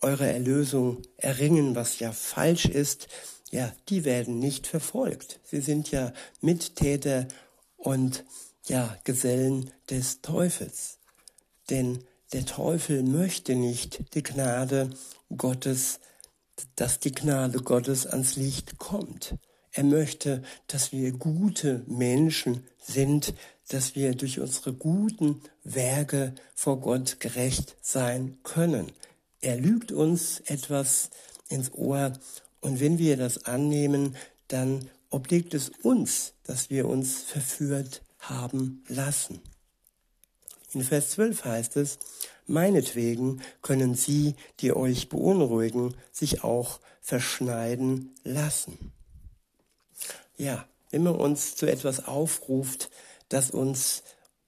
eure 0.00 0.26
Erlösung 0.26 1.02
erringen, 1.16 1.76
was 1.76 2.00
ja 2.00 2.10
falsch 2.10 2.64
ist, 2.64 3.06
ja, 3.52 3.72
die 3.88 4.04
werden 4.04 4.40
nicht 4.40 4.66
verfolgt. 4.66 5.38
Sie 5.44 5.60
sind 5.60 5.92
ja 5.92 6.12
Mittäter 6.40 7.28
und 7.76 8.24
ja, 8.66 8.98
Gesellen 9.04 9.70
des 9.88 10.22
Teufels. 10.22 10.98
Denn 11.70 12.00
der 12.32 12.46
Teufel 12.46 13.04
möchte 13.04 13.54
nicht 13.54 14.12
die 14.14 14.24
Gnade 14.24 14.90
Gottes, 15.36 16.00
dass 16.74 16.98
die 16.98 17.12
Gnade 17.12 17.60
Gottes 17.60 18.08
ans 18.08 18.34
Licht 18.34 18.78
kommt. 18.78 19.36
Er 19.70 19.84
möchte, 19.84 20.42
dass 20.66 20.90
wir 20.90 21.12
gute 21.12 21.84
Menschen 21.86 22.66
sind, 22.82 23.34
dass 23.68 23.94
wir 23.94 24.14
durch 24.14 24.40
unsere 24.40 24.72
guten 24.72 25.42
Werke 25.62 26.34
vor 26.54 26.80
Gott 26.80 27.20
gerecht 27.20 27.76
sein 27.80 28.38
können. 28.42 28.92
Er 29.40 29.56
lügt 29.56 29.92
uns 29.92 30.40
etwas 30.40 31.10
ins 31.48 31.72
Ohr 31.72 32.12
und 32.60 32.80
wenn 32.80 32.98
wir 32.98 33.16
das 33.16 33.44
annehmen, 33.44 34.16
dann 34.48 34.90
obliegt 35.10 35.54
es 35.54 35.70
uns, 35.82 36.32
dass 36.44 36.70
wir 36.70 36.88
uns 36.88 37.22
verführt 37.22 38.02
haben 38.18 38.84
lassen. 38.88 39.40
In 40.72 40.82
Vers 40.82 41.10
12 41.10 41.44
heißt 41.44 41.76
es, 41.76 41.98
meinetwegen 42.46 43.40
können 43.62 43.94
sie, 43.94 44.34
die 44.60 44.72
euch 44.74 45.08
beunruhigen, 45.08 45.94
sich 46.12 46.44
auch 46.44 46.80
verschneiden 47.00 48.14
lassen. 48.22 48.92
Ja, 50.36 50.66
wenn 50.90 51.02
man 51.02 51.16
uns 51.16 51.56
zu 51.56 51.66
etwas 51.66 52.06
aufruft, 52.06 52.90
das 53.28 53.50
uns 53.50 54.02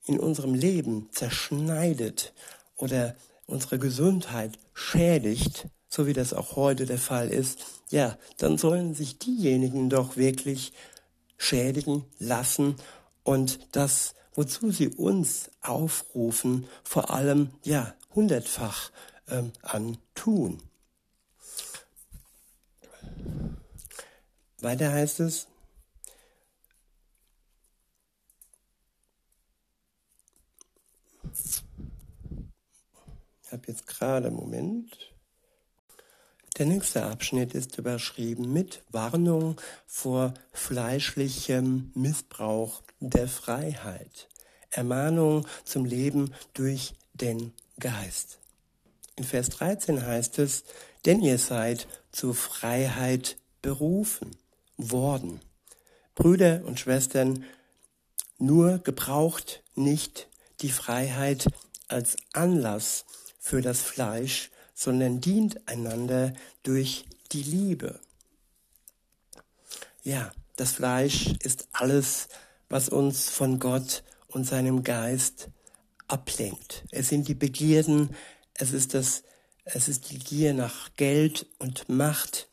in 0.06 0.18
unserem 0.18 0.54
Leben 0.54 1.08
zerschneidet 1.12 2.32
oder 2.76 3.14
unsere 3.46 3.78
Gesundheit 3.78 4.58
schädigt, 4.74 5.68
so 5.88 6.06
wie 6.06 6.12
das 6.12 6.32
auch 6.32 6.56
heute 6.56 6.86
der 6.86 6.98
Fall 6.98 7.28
ist, 7.28 7.66
ja, 7.90 8.16
dann 8.38 8.58
sollen 8.58 8.94
sich 8.94 9.18
diejenigen 9.18 9.90
doch 9.90 10.16
wirklich 10.16 10.72
schädigen 11.36 12.04
lassen 12.18 12.76
und 13.24 13.58
das, 13.72 14.14
wozu 14.34 14.70
sie 14.70 14.88
uns 14.88 15.50
aufrufen, 15.60 16.66
vor 16.84 17.10
allem, 17.10 17.50
ja, 17.64 17.94
hundertfach 18.14 18.90
ähm, 19.28 19.52
an 19.62 19.98
tun. 20.14 20.62
Weiter 24.60 24.92
heißt 24.92 25.20
es, 25.20 25.48
ich 33.42 33.52
habe 33.52 33.62
jetzt 33.66 33.86
gerade, 33.86 34.30
Moment, 34.30 34.96
der 36.58 36.66
nächste 36.66 37.04
Abschnitt 37.04 37.54
ist 37.54 37.78
überschrieben 37.78 38.52
mit 38.52 38.82
Warnung 38.90 39.60
vor 39.86 40.34
fleischlichem 40.52 41.90
Missbrauch 41.94 42.82
der 43.00 43.28
Freiheit. 43.28 44.28
Ermahnung 44.70 45.46
zum 45.64 45.84
Leben 45.84 46.32
durch 46.54 46.94
den 47.14 47.52
Geist. 47.78 48.38
In 49.16 49.24
Vers 49.24 49.48
13 49.50 50.04
heißt 50.04 50.38
es, 50.38 50.64
denn 51.06 51.20
ihr 51.22 51.38
seid 51.38 51.88
zur 52.12 52.34
Freiheit 52.34 53.36
berufen 53.62 54.36
worden. 54.76 55.40
Brüder 56.14 56.62
und 56.64 56.78
Schwestern, 56.78 57.44
nur 58.38 58.78
gebraucht 58.78 59.62
nicht 59.74 60.29
die 60.62 60.70
Freiheit 60.70 61.46
als 61.88 62.16
Anlass 62.32 63.04
für 63.38 63.62
das 63.62 63.80
Fleisch, 63.80 64.50
sondern 64.74 65.20
dient 65.20 65.68
einander 65.68 66.32
durch 66.62 67.04
die 67.32 67.42
Liebe. 67.42 68.00
Ja, 70.02 70.32
das 70.56 70.72
Fleisch 70.72 71.26
ist 71.42 71.68
alles, 71.72 72.28
was 72.68 72.88
uns 72.88 73.28
von 73.28 73.58
Gott 73.58 74.02
und 74.28 74.44
seinem 74.44 74.84
Geist 74.84 75.48
ablenkt. 76.08 76.84
Es 76.90 77.08
sind 77.08 77.28
die 77.28 77.34
Begierden, 77.34 78.14
es 78.54 78.72
ist 78.72 78.94
das, 78.94 79.22
es 79.64 79.88
ist 79.88 80.10
die 80.10 80.18
Gier 80.18 80.54
nach 80.54 80.94
Geld 80.96 81.46
und 81.58 81.88
Macht. 81.88 82.48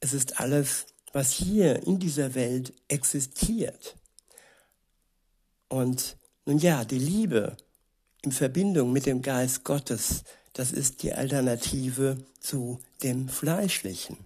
Es 0.00 0.12
ist 0.12 0.40
alles, 0.40 0.86
was 1.12 1.32
hier 1.32 1.82
in 1.86 1.98
dieser 1.98 2.34
Welt 2.34 2.72
existiert. 2.88 3.96
Und 5.68 6.16
nun 6.48 6.58
ja, 6.58 6.82
die 6.82 6.98
Liebe 6.98 7.58
in 8.22 8.32
Verbindung 8.32 8.90
mit 8.90 9.04
dem 9.04 9.20
Geist 9.20 9.64
Gottes, 9.64 10.24
das 10.54 10.72
ist 10.72 11.02
die 11.02 11.12
Alternative 11.12 12.16
zu 12.40 12.80
dem 13.02 13.28
Fleischlichen. 13.28 14.16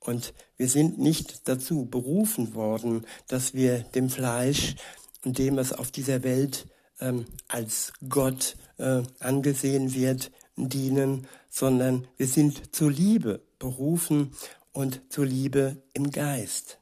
Und 0.00 0.34
wir 0.58 0.68
sind 0.68 0.98
nicht 0.98 1.48
dazu 1.48 1.86
berufen 1.86 2.54
worden, 2.54 3.06
dass 3.26 3.54
wir 3.54 3.78
dem 3.78 4.10
Fleisch 4.10 4.76
und 5.24 5.38
dem, 5.38 5.56
was 5.56 5.72
auf 5.72 5.90
dieser 5.90 6.22
Welt 6.22 6.66
ähm, 7.00 7.24
als 7.48 7.94
Gott 8.06 8.58
äh, 8.76 9.02
angesehen 9.18 9.94
wird, 9.94 10.30
dienen, 10.56 11.26
sondern 11.48 12.06
wir 12.18 12.26
sind 12.26 12.76
zur 12.76 12.90
Liebe 12.90 13.40
berufen 13.58 14.34
und 14.72 15.00
zur 15.08 15.24
Liebe 15.24 15.82
im 15.94 16.10
Geist. 16.10 16.81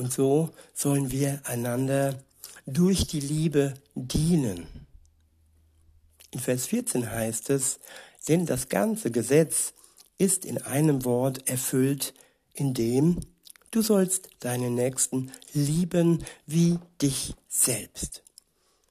Und 0.00 0.14
so 0.14 0.48
sollen 0.72 1.10
wir 1.10 1.42
einander 1.44 2.18
durch 2.64 3.06
die 3.06 3.20
Liebe 3.20 3.74
dienen. 3.94 4.66
In 6.30 6.40
Vers 6.40 6.68
14 6.68 7.10
heißt 7.10 7.50
es, 7.50 7.80
denn 8.26 8.46
das 8.46 8.70
ganze 8.70 9.10
Gesetz 9.10 9.74
ist 10.16 10.46
in 10.46 10.56
einem 10.56 11.04
Wort 11.04 11.46
erfüllt, 11.50 12.14
in 12.54 12.72
dem 12.72 13.20
du 13.72 13.82
sollst 13.82 14.30
deinen 14.38 14.74
Nächsten 14.74 15.32
lieben 15.52 16.24
wie 16.46 16.78
dich 17.02 17.34
selbst. 17.50 18.22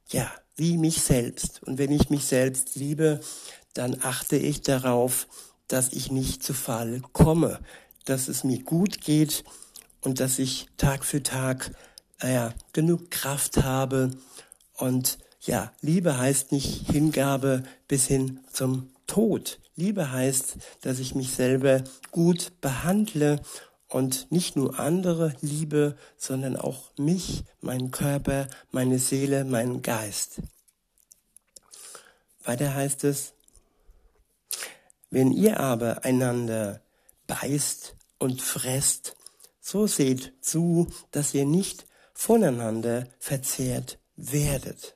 Ja, 0.09 0.31
wie 0.57 0.77
mich 0.77 1.01
selbst. 1.01 1.63
Und 1.63 1.79
wenn 1.79 1.91
ich 1.91 2.11
mich 2.11 2.25
selbst 2.25 2.75
liebe, 2.75 3.19
dann 3.73 3.97
achte 4.03 4.37
ich 4.37 4.61
darauf, 4.61 5.27
dass 5.67 5.91
ich 5.91 6.11
nicht 6.11 6.43
zu 6.43 6.53
Fall 6.53 7.01
komme, 7.13 7.59
dass 8.05 8.27
es 8.27 8.43
mir 8.43 8.61
gut 8.61 9.01
geht 9.01 9.43
und 10.01 10.19
dass 10.19 10.39
ich 10.39 10.67
Tag 10.77 11.03
für 11.05 11.23
Tag 11.23 11.71
äh, 12.19 12.49
genug 12.73 13.11
Kraft 13.11 13.63
habe. 13.63 14.11
Und 14.77 15.17
ja, 15.41 15.71
Liebe 15.81 16.17
heißt 16.17 16.51
nicht 16.51 16.89
Hingabe 16.89 17.63
bis 17.87 18.07
hin 18.07 18.39
zum 18.51 18.91
Tod. 19.07 19.59
Liebe 19.75 20.11
heißt, 20.11 20.57
dass 20.81 20.99
ich 20.99 21.15
mich 21.15 21.31
selber 21.31 21.83
gut 22.11 22.51
behandle 22.61 23.41
und 23.87 24.31
nicht 24.31 24.55
nur 24.55 24.79
andere 24.79 25.33
liebe, 25.41 25.97
sondern 26.17 26.55
auch 26.55 26.91
mich, 26.97 27.43
meinen 27.61 27.91
Körper, 27.91 28.47
meine 28.71 28.99
Seele, 28.99 29.45
meinen 29.45 29.81
Geist. 29.81 30.41
Weiter 32.43 32.73
heißt 32.73 33.03
es, 33.03 33.33
wenn 35.09 35.31
ihr 35.31 35.59
aber 35.59 36.05
einander 36.05 36.81
beißt 37.27 37.95
und 38.19 38.41
fresst, 38.41 39.15
so 39.61 39.87
seht 39.87 40.33
zu, 40.41 40.87
dass 41.11 41.33
ihr 41.33 41.45
nicht 41.45 41.85
voneinander 42.13 43.07
verzehrt 43.19 43.99
werdet. 44.15 44.95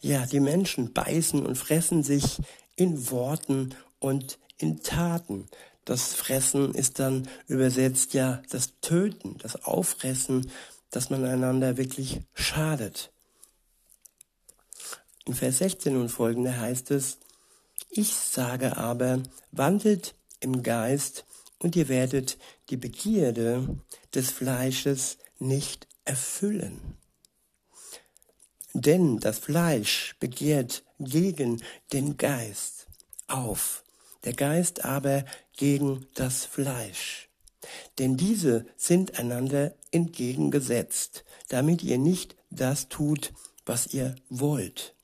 Ja, 0.00 0.26
die 0.26 0.40
Menschen 0.40 0.92
beißen 0.92 1.44
und 1.44 1.56
fressen 1.56 2.02
sich 2.02 2.38
in 2.76 3.10
Worten 3.10 3.74
und 3.98 4.38
in 4.58 4.82
Taten. 4.82 5.48
Das 5.84 6.14
Fressen 6.14 6.74
ist 6.74 6.98
dann 6.98 7.28
übersetzt 7.46 8.14
ja 8.14 8.42
das 8.50 8.80
Töten, 8.80 9.38
das 9.38 9.64
Auffressen, 9.64 10.50
dass 10.90 11.10
man 11.10 11.24
einander 11.24 11.76
wirklich 11.76 12.20
schadet. 12.34 13.12
In 15.26 15.34
Vers 15.34 15.58
16 15.58 15.96
und 15.96 16.08
folgende 16.08 16.58
heißt 16.58 16.90
es, 16.90 17.18
ich 17.90 18.14
sage 18.14 18.76
aber, 18.76 19.22
wandelt 19.52 20.14
im 20.40 20.62
Geist 20.62 21.24
und 21.58 21.76
ihr 21.76 21.88
werdet 21.88 22.38
die 22.70 22.76
Begierde 22.76 23.78
des 24.14 24.30
Fleisches 24.30 25.18
nicht 25.38 25.86
erfüllen. 26.04 26.96
Denn 28.72 29.20
das 29.20 29.38
Fleisch 29.38 30.16
begehrt 30.18 30.82
gegen 30.98 31.62
den 31.92 32.16
Geist 32.16 32.86
auf, 33.28 33.84
der 34.24 34.32
Geist 34.32 34.84
aber 34.84 35.24
gegen 35.56 36.06
das 36.14 36.44
Fleisch. 36.44 37.28
Denn 37.98 38.16
diese 38.16 38.66
sind 38.76 39.18
einander 39.18 39.74
entgegengesetzt, 39.90 41.24
damit 41.48 41.82
ihr 41.82 41.98
nicht 41.98 42.36
das 42.50 42.88
tut, 42.88 43.32
was 43.64 43.86
ihr 43.94 44.16
wollt. 44.28 44.94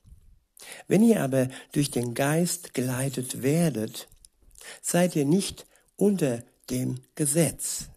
Wenn 0.87 1.03
ihr 1.03 1.23
aber 1.23 1.49
durch 1.71 1.91
den 1.91 2.13
Geist 2.13 2.73
geleitet 2.73 3.41
werdet, 3.41 4.07
seid 4.81 5.15
ihr 5.15 5.25
nicht 5.25 5.65
unter 5.95 6.43
dem 6.71 6.95
Gesetz. 7.15 7.89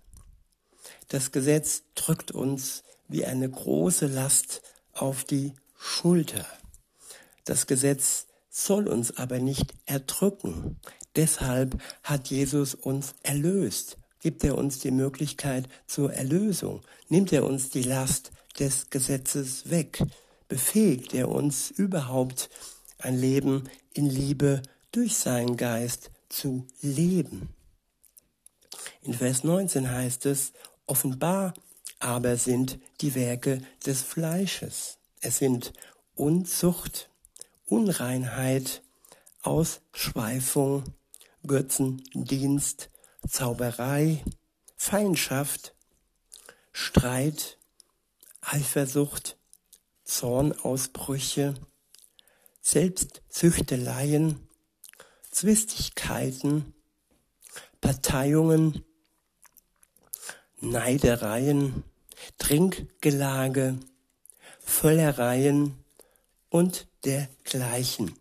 Das 1.08 1.32
Gesetz 1.32 1.82
drückt 1.94 2.32
uns 2.32 2.82
wie 3.08 3.24
eine 3.24 3.48
große 3.48 4.06
Last 4.06 4.62
auf 4.92 5.24
die 5.24 5.52
Schulter. 5.78 6.46
Das 7.44 7.66
Gesetz 7.66 8.26
soll 8.50 8.88
uns 8.88 9.16
aber 9.16 9.38
nicht 9.38 9.74
erdrücken. 9.86 10.80
Deshalb 11.16 11.80
hat 12.02 12.28
Jesus 12.28 12.74
uns 12.74 13.14
erlöst. 13.22 13.96
Gibt 14.20 14.42
er 14.44 14.56
uns 14.56 14.78
die 14.78 14.90
Möglichkeit 14.90 15.68
zur 15.86 16.12
Erlösung? 16.12 16.82
Nimmt 17.08 17.32
er 17.32 17.44
uns 17.44 17.70
die 17.70 17.82
Last 17.82 18.32
des 18.58 18.90
Gesetzes 18.90 19.70
weg? 19.70 20.02
befähigt 20.48 21.14
er 21.14 21.30
uns 21.30 21.70
überhaupt 21.70 22.50
ein 22.98 23.18
Leben 23.18 23.64
in 23.92 24.06
Liebe 24.06 24.62
durch 24.92 25.16
seinen 25.16 25.56
Geist 25.56 26.10
zu 26.28 26.66
leben. 26.80 27.48
In 29.04 29.12
Vers 29.12 29.44
19 29.44 29.90
heißt 29.90 30.24
es, 30.24 30.52
offenbar 30.86 31.52
aber 31.98 32.38
sind 32.38 32.78
die 33.02 33.14
Werke 33.14 33.60
des 33.84 34.00
Fleisches. 34.00 34.96
Es 35.20 35.38
sind 35.38 35.74
Unzucht, 36.14 37.10
Unreinheit, 37.66 38.82
Ausschweifung, 39.42 40.84
Götzendienst, 41.46 42.88
Zauberei, 43.28 44.24
Feindschaft, 44.76 45.74
Streit, 46.72 47.58
Eifersucht, 48.40 49.36
Zornausbrüche, 50.04 51.54
Selbstzüchteleien, 52.62 54.48
Zwistigkeiten, 55.30 56.72
Parteiungen, 57.82 58.82
Neidereien, 60.64 61.84
Trinkgelage, 62.38 63.78
Völlereien 64.60 65.74
und 66.48 66.86
dergleichen. 67.04 68.14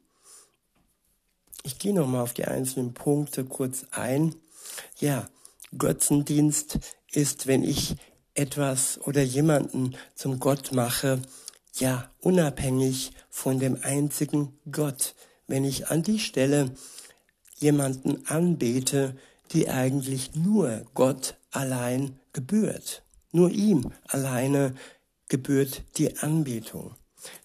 Ich 1.63 1.79
gehe 1.79 1.93
nochmal 1.93 2.21
auf 2.21 2.33
die 2.33 2.45
einzelnen 2.45 2.93
Punkte 2.93 3.45
kurz 3.45 3.85
ein. 3.91 4.35
Ja, 4.99 5.29
Götzendienst 5.77 6.79
ist, 7.11 7.47
wenn 7.47 7.63
ich 7.63 7.95
etwas 8.33 8.99
oder 8.99 9.21
jemanden 9.21 9.95
zum 10.15 10.39
Gott 10.39 10.71
mache, 10.73 11.21
ja, 11.75 12.11
unabhängig 12.19 13.11
von 13.29 13.59
dem 13.59 13.79
einzigen 13.81 14.59
Gott. 14.71 15.15
Wenn 15.47 15.63
ich 15.63 15.87
an 15.89 16.03
die 16.03 16.19
Stelle 16.19 16.71
jemanden 17.59 18.27
anbete, 18.27 19.15
die 19.51 19.69
eigentlich 19.69 20.35
nur 20.35 20.85
Gott 20.93 21.35
allein 21.51 22.19
gebührt. 22.33 23.03
Nur 23.31 23.49
ihm 23.49 23.91
alleine 24.07 24.75
gebührt 25.29 25.83
die 25.97 26.17
Anbetung. 26.17 26.95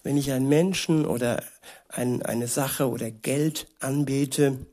Wenn 0.03 0.17
ich 0.17 0.31
einen 0.31 0.49
Menschen 0.49 1.05
oder 1.05 1.43
ein, 1.87 2.21
eine 2.21 2.47
Sache 2.47 2.89
oder 2.89 3.09
Geld 3.11 3.67
anbete, 3.79 4.65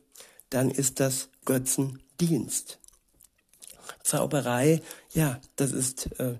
dann 0.50 0.70
ist 0.70 1.00
das 1.00 1.28
Götzendienst. 1.44 2.78
Zauberei, 4.02 4.82
ja, 5.14 5.40
das 5.56 5.72
ist, 5.72 6.18
äh, 6.18 6.38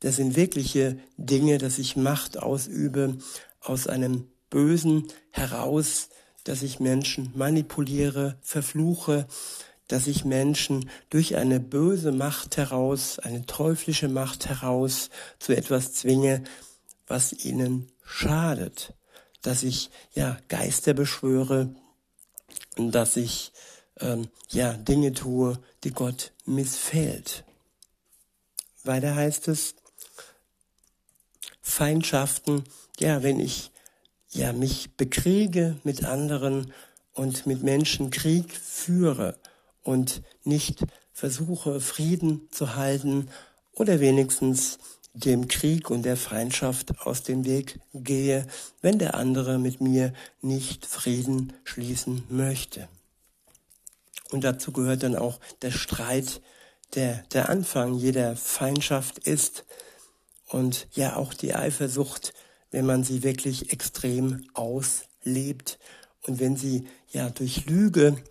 das 0.00 0.16
sind 0.16 0.36
wirkliche 0.36 0.98
Dinge, 1.16 1.58
dass 1.58 1.78
ich 1.78 1.96
Macht 1.96 2.38
ausübe 2.38 3.18
aus 3.60 3.86
einem 3.86 4.28
Bösen 4.50 5.08
heraus, 5.30 6.08
dass 6.44 6.62
ich 6.62 6.80
Menschen 6.80 7.32
manipuliere, 7.34 8.38
verfluche, 8.40 9.26
dass 9.88 10.06
ich 10.06 10.24
Menschen 10.24 10.88
durch 11.10 11.36
eine 11.36 11.60
böse 11.60 12.12
Macht 12.12 12.56
heraus, 12.56 13.18
eine 13.18 13.46
teuflische 13.46 14.08
Macht 14.08 14.48
heraus 14.48 15.10
zu 15.38 15.56
etwas 15.56 15.94
zwinge, 15.94 16.44
was 17.06 17.32
ihnen 17.32 17.90
schadet, 18.04 18.94
dass 19.42 19.62
ich 19.62 19.90
ja 20.14 20.38
Geister 20.48 20.94
beschwöre 20.94 21.74
dass 22.78 23.16
ich 23.16 23.52
ähm, 24.00 24.28
ja 24.50 24.72
Dinge 24.74 25.12
tue, 25.12 25.58
die 25.84 25.90
Gott 25.90 26.32
missfällt. 26.44 27.44
Weiter 28.84 29.14
heißt 29.14 29.48
es 29.48 29.74
Feindschaften, 31.60 32.64
ja, 32.98 33.22
wenn 33.22 33.40
ich 33.40 33.72
ja 34.30 34.52
mich 34.52 34.96
bekriege 34.96 35.78
mit 35.84 36.04
anderen 36.04 36.72
und 37.12 37.46
mit 37.46 37.62
Menschen 37.62 38.10
Krieg 38.10 38.52
führe 38.52 39.36
und 39.88 40.20
nicht 40.44 40.84
versuche 41.14 41.80
Frieden 41.80 42.46
zu 42.50 42.76
halten 42.76 43.30
oder 43.72 44.00
wenigstens 44.00 44.78
dem 45.14 45.48
Krieg 45.48 45.88
und 45.88 46.02
der 46.02 46.18
Feindschaft 46.18 47.00
aus 47.06 47.22
dem 47.22 47.46
Weg 47.46 47.80
gehe, 47.94 48.46
wenn 48.82 48.98
der 48.98 49.14
andere 49.14 49.58
mit 49.58 49.80
mir 49.80 50.12
nicht 50.42 50.84
Frieden 50.84 51.54
schließen 51.64 52.22
möchte. 52.28 52.86
Und 54.30 54.44
dazu 54.44 54.72
gehört 54.72 55.04
dann 55.04 55.16
auch 55.16 55.40
der 55.62 55.70
Streit, 55.70 56.42
der 56.94 57.22
der 57.32 57.48
Anfang 57.48 57.94
jeder 57.94 58.36
Feindschaft 58.36 59.16
ist 59.16 59.64
und 60.48 60.86
ja 60.92 61.16
auch 61.16 61.32
die 61.32 61.54
Eifersucht, 61.54 62.34
wenn 62.70 62.84
man 62.84 63.04
sie 63.04 63.22
wirklich 63.22 63.72
extrem 63.72 64.44
auslebt 64.52 65.78
und 66.26 66.40
wenn 66.40 66.58
sie 66.58 66.86
ja 67.10 67.30
durch 67.30 67.64
Lüge 67.64 68.22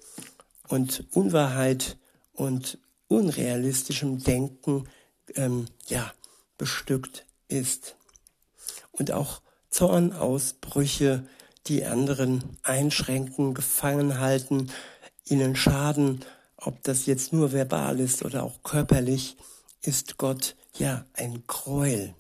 und 0.68 1.06
Unwahrheit 1.12 1.98
und 2.34 2.78
unrealistischem 3.08 4.24
Denken 4.24 4.88
ähm, 5.36 5.66
ja 5.88 6.12
bestückt 6.58 7.26
ist. 7.48 7.96
Und 8.92 9.12
auch 9.12 9.42
Zornausbrüche, 9.70 11.28
die 11.68 11.86
anderen 11.86 12.44
einschränken, 12.64 13.54
gefangen 13.54 14.20
halten, 14.20 14.72
ihnen 15.26 15.56
schaden, 15.56 16.22
ob 16.56 16.82
das 16.84 17.06
jetzt 17.06 17.34
nur 17.34 17.52
verbal 17.52 18.00
ist 18.00 18.24
oder 18.24 18.44
auch 18.44 18.64
körperlich, 18.64 19.38
ist 19.82 20.18
Gott 20.18 20.56
ja 20.78 21.06
ein 21.14 21.44
Gräuel. 21.48 22.16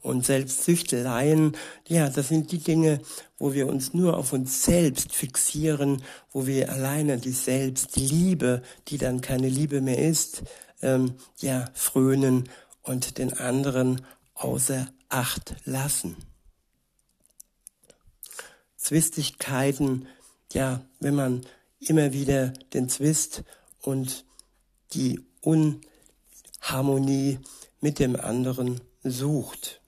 Und 0.00 0.24
Selbstsüchteleien, 0.24 1.56
ja, 1.86 2.08
das 2.08 2.28
sind 2.28 2.52
die 2.52 2.58
Dinge, 2.58 3.00
wo 3.36 3.52
wir 3.52 3.66
uns 3.66 3.94
nur 3.94 4.16
auf 4.16 4.32
uns 4.32 4.62
selbst 4.64 5.14
fixieren, 5.14 6.02
wo 6.30 6.46
wir 6.46 6.72
alleine 6.72 7.18
die 7.18 7.32
Selbstliebe, 7.32 8.62
die 8.88 8.98
dann 8.98 9.20
keine 9.20 9.48
Liebe 9.48 9.80
mehr 9.80 9.98
ist, 9.98 10.42
ähm, 10.82 11.14
ja, 11.38 11.68
frönen 11.74 12.48
und 12.82 13.18
den 13.18 13.32
anderen 13.32 14.02
außer 14.34 14.88
Acht 15.08 15.56
lassen. 15.64 16.16
Zwistigkeiten, 18.76 20.06
ja, 20.52 20.82
wenn 21.00 21.14
man 21.14 21.46
immer 21.80 22.12
wieder 22.12 22.48
den 22.72 22.88
Zwist 22.88 23.42
und 23.82 24.24
die 24.92 25.20
Unharmonie 25.40 27.38
mit 27.80 27.98
dem 27.98 28.16
anderen 28.16 28.80
sucht. 29.02 29.80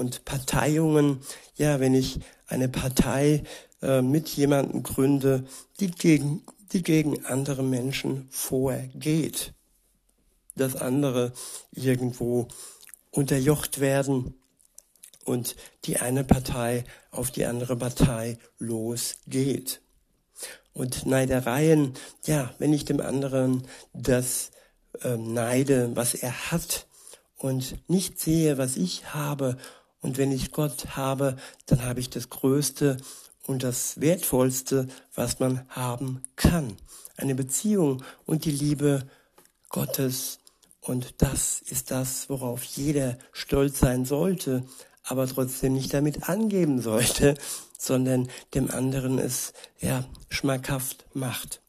Und 0.00 0.24
Parteiungen, 0.24 1.20
ja, 1.56 1.78
wenn 1.78 1.92
ich 1.92 2.20
eine 2.46 2.70
Partei 2.70 3.42
äh, 3.82 4.00
mit 4.00 4.30
jemandem 4.30 4.82
gründe, 4.82 5.44
die 5.78 5.90
gegen, 5.90 6.42
die 6.72 6.82
gegen 6.82 7.26
andere 7.26 7.62
Menschen 7.62 8.26
vorgeht, 8.30 9.52
dass 10.56 10.74
andere 10.74 11.34
irgendwo 11.70 12.48
unterjocht 13.10 13.80
werden 13.80 14.32
und 15.26 15.54
die 15.84 15.98
eine 15.98 16.24
Partei 16.24 16.84
auf 17.10 17.30
die 17.30 17.44
andere 17.44 17.76
Partei 17.76 18.38
losgeht. 18.58 19.82
Und 20.72 21.04
Neidereien, 21.04 21.92
ja, 22.24 22.54
wenn 22.58 22.72
ich 22.72 22.86
dem 22.86 23.02
anderen 23.02 23.64
das 23.92 24.50
äh, 25.02 25.18
neide, 25.18 25.94
was 25.94 26.14
er 26.14 26.50
hat 26.50 26.86
und 27.36 27.76
nicht 27.86 28.18
sehe, 28.18 28.56
was 28.56 28.78
ich 28.78 29.12
habe, 29.12 29.58
und 30.00 30.18
wenn 30.18 30.32
ich 30.32 30.52
Gott 30.52 30.96
habe, 30.96 31.36
dann 31.66 31.84
habe 31.84 32.00
ich 32.00 32.10
das 32.10 32.30
Größte 32.30 32.96
und 33.46 33.62
das 33.62 34.00
Wertvollste, 34.00 34.88
was 35.14 35.40
man 35.40 35.66
haben 35.68 36.22
kann. 36.36 36.76
Eine 37.16 37.34
Beziehung 37.34 38.02
und 38.24 38.44
die 38.44 38.50
Liebe 38.50 39.06
Gottes. 39.68 40.38
Und 40.80 41.14
das 41.18 41.60
ist 41.60 41.90
das, 41.90 42.30
worauf 42.30 42.64
jeder 42.64 43.18
stolz 43.32 43.80
sein 43.80 44.04
sollte, 44.06 44.64
aber 45.04 45.26
trotzdem 45.26 45.74
nicht 45.74 45.92
damit 45.92 46.28
angeben 46.28 46.80
sollte, 46.80 47.34
sondern 47.78 48.28
dem 48.54 48.70
anderen 48.70 49.18
es 49.18 49.52
ja 49.80 50.04
schmackhaft 50.28 51.06
macht. 51.14 51.60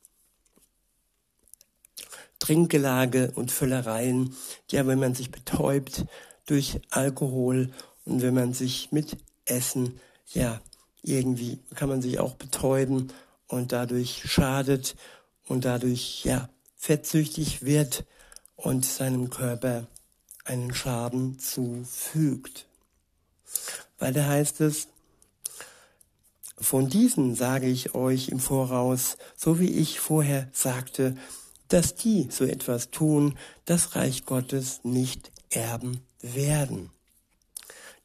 Trinkgelage 2.40 3.32
und 3.36 3.52
Völlereien, 3.52 4.36
ja, 4.70 4.88
wenn 4.88 5.00
man 5.00 5.14
sich 5.14 5.32
betäubt 5.32 6.06
durch 6.48 6.82
Alkohol 6.90 7.72
und 8.06 8.22
wenn 8.22 8.34
man 8.34 8.54
sich 8.54 8.92
mit 8.92 9.18
Essen, 9.46 10.00
ja, 10.34 10.62
irgendwie 11.04 11.60
kann 11.76 11.90
man 11.90 12.02
sich 12.02 12.20
auch 12.20 12.36
betäuben 12.36 13.12
und 13.48 13.72
dadurch 13.72 14.24
schadet 14.26 14.96
und 15.48 15.66
dadurch, 15.66 16.24
ja, 16.24 16.50
fettsüchtig 16.76 17.64
wird 17.64 18.06
und 18.56 18.86
seinem 18.86 19.30
Körper 19.30 19.88
einen 20.46 20.74
Schaden 20.74 21.38
zufügt. 21.40 22.66
Weiter 24.00 24.28
heißt 24.28 24.62
es, 24.62 24.88
von 26.58 26.90
diesen 26.90 27.36
sage 27.36 27.68
ich 27.68 27.96
euch 27.96 28.30
im 28.30 28.40
Voraus, 28.40 29.18
so 29.36 29.60
wie 29.60 29.70
ich 29.70 30.00
vorher 30.00 30.48
sagte, 30.54 31.18
dass 31.68 31.96
die 31.96 32.28
so 32.30 32.46
etwas 32.46 32.92
tun, 32.92 33.38
das 33.66 33.96
Reich 33.96 34.26
Gottes 34.26 34.82
nicht 34.84 35.32
erben 35.50 36.02
werden. 36.22 36.92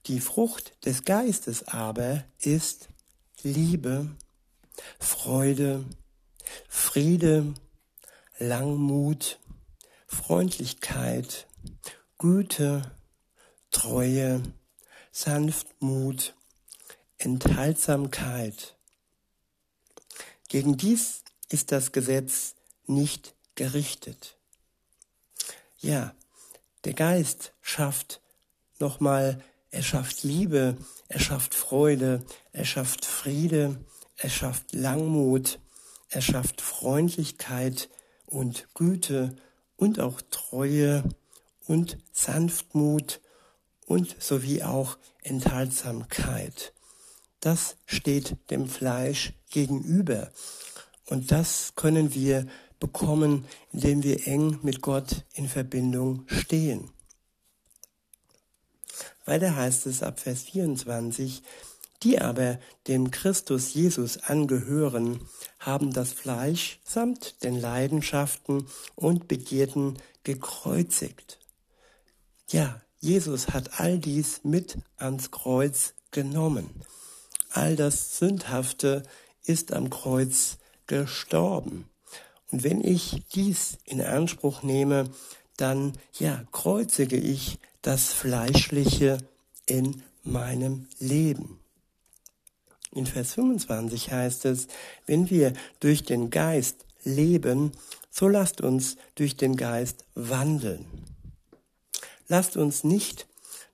Die 0.07 0.21
Frucht 0.21 0.73
des 0.85 1.05
Geistes 1.05 1.67
aber 1.67 2.23
ist 2.39 2.91
Liebe, 3.43 4.15
Freude, 5.01 5.85
Friede, 6.69 7.55
Langmut, 8.39 9.41
Freundlichkeit, 10.07 11.49
Güte, 12.19 12.97
Treue, 13.73 14.43
Sanftmut, 15.11 16.35
Enthaltsamkeit. 17.19 18.77
Gegen 20.49 20.77
dies 20.77 21.25
ist 21.49 21.73
das 21.73 21.91
Gesetz 21.91 22.55
nicht 22.87 23.35
gerichtet. 23.57 24.37
Ja, 25.79 26.15
der 26.85 26.95
Geist 26.95 27.53
schafft 27.61 28.21
nochmal, 28.79 29.43
er 29.71 29.83
schafft 29.83 30.23
Liebe, 30.23 30.77
er 31.09 31.21
schafft 31.21 31.55
Freude, 31.55 32.25
er 32.53 32.65
schafft 32.65 33.05
Friede, 33.05 33.85
er 34.17 34.31
schafft 34.31 34.75
Langmut, 34.75 35.59
er 36.09 36.23
schafft 36.23 36.61
Freundlichkeit 36.61 37.89
und 38.27 38.69
Güte 38.75 39.37
und 39.77 40.01
auch 40.01 40.21
Treue 40.31 41.05
und 41.67 41.99
Sanftmut 42.13 43.21
und 43.87 44.17
sowie 44.21 44.63
auch 44.63 44.99
Enthaltsamkeit. 45.23 46.73
Das 47.41 47.77
steht 47.87 48.37
dem 48.51 48.69
Fleisch 48.69 49.35
gegenüber. 49.51 50.33
Und 51.07 51.31
das 51.31 51.75
können 51.77 52.15
wir 52.15 52.47
bekommen, 52.81 53.47
indem 53.73 54.03
wir 54.03 54.27
eng 54.27 54.59
mit 54.63 54.81
Gott 54.81 55.25
in 55.35 55.49
Verbindung 55.49 56.25
stehen. 56.27 56.91
Weiter 59.27 59.57
heißt 59.57 59.87
es 59.87 60.03
ab 60.03 60.21
Vers 60.21 60.43
24, 60.45 61.43
die 62.03 62.21
aber 62.21 62.59
dem 62.87 63.11
Christus 63.11 63.75
Jesus 63.75 64.19
angehören, 64.19 65.21
haben 65.59 65.93
das 65.93 66.13
Fleisch 66.13 66.79
samt 66.85 67.43
den 67.43 67.61
Leidenschaften 67.61 68.67
und 68.95 69.29
Begierden 69.29 69.99
gekreuzigt. 70.23 71.39
Ja, 72.49 72.81
Jesus 73.01 73.49
hat 73.49 73.81
all 73.81 73.99
dies 73.99 74.41
mit 74.45 74.79
ans 74.97 75.31
Kreuz 75.31 75.95
genommen. 76.13 76.71
All 77.51 77.75
das 77.75 78.19
Sündhafte 78.19 79.03
ist 79.45 79.73
am 79.73 79.91
Kreuz 79.91 80.59
gestorben. 80.87 81.89
Und 82.53 82.63
wenn 82.63 82.83
ich 82.83 83.25
dies 83.35 83.79
in 83.85 84.01
Anspruch 84.01 84.63
nehme, 84.63 85.11
dann 85.57 85.93
ja, 86.19 86.45
kreuzige 86.53 87.17
ich 87.17 87.59
das 87.83 88.13
Fleischliche 88.13 89.19
in 89.67 90.03
meinem 90.23 90.87
Leben. 90.99 91.61
In 92.93 93.07
Vers 93.07 93.35
25 93.35 94.11
heißt 94.11 94.45
es, 94.47 94.69
wenn 95.07 95.31
wir 95.31 95.53
durch 95.81 96.03
den 96.05 96.31
Geist 96.31 96.87
leben, 97.05 97.73
so 98.11 98.29
lasst 98.29 98.61
uns 98.61 98.97
durch 99.15 99.37
den 99.37 99.57
Geist 99.57 100.05
wandeln. 100.15 100.87
Lasst 102.29 102.57
uns 102.57 102.85
nicht 102.85 103.27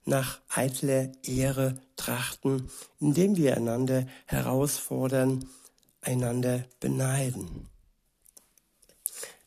nach 0.05 0.41
eitler 0.49 1.11
Ehre 1.23 1.79
trachten, 1.95 2.69
indem 2.99 3.37
wir 3.37 3.55
einander 3.55 4.05
herausfordern, 4.25 5.47
einander 6.01 6.65
beneiden. 6.79 7.69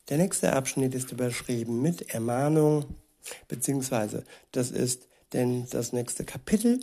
Der 0.09 0.17
nächste 0.17 0.53
Abschnitt 0.53 0.95
ist 0.95 1.11
überschrieben 1.11 1.81
mit 1.81 2.13
Ermahnung, 2.13 2.85
beziehungsweise 3.47 4.23
das 4.51 4.71
ist 4.71 5.07
denn 5.33 5.67
das 5.69 5.91
nächste 5.91 6.23
Kapitel. 6.23 6.79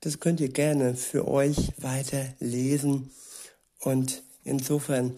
Das 0.00 0.20
könnt 0.20 0.40
ihr 0.40 0.50
gerne 0.50 0.94
für 0.94 1.26
euch 1.26 1.72
weiter 1.78 2.26
lesen. 2.38 3.10
Und 3.80 4.22
insofern 4.42 5.14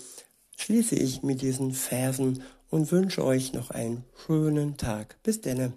schließe 0.56 0.94
ich 0.94 1.24
mit 1.24 1.42
diesen 1.42 1.72
Versen 1.72 2.44
und 2.70 2.92
wünsche 2.92 3.24
euch 3.24 3.52
noch 3.52 3.70
einen 3.70 4.04
schönen 4.26 4.76
Tag. 4.76 5.16
Bis 5.24 5.40
denne. 5.40 5.72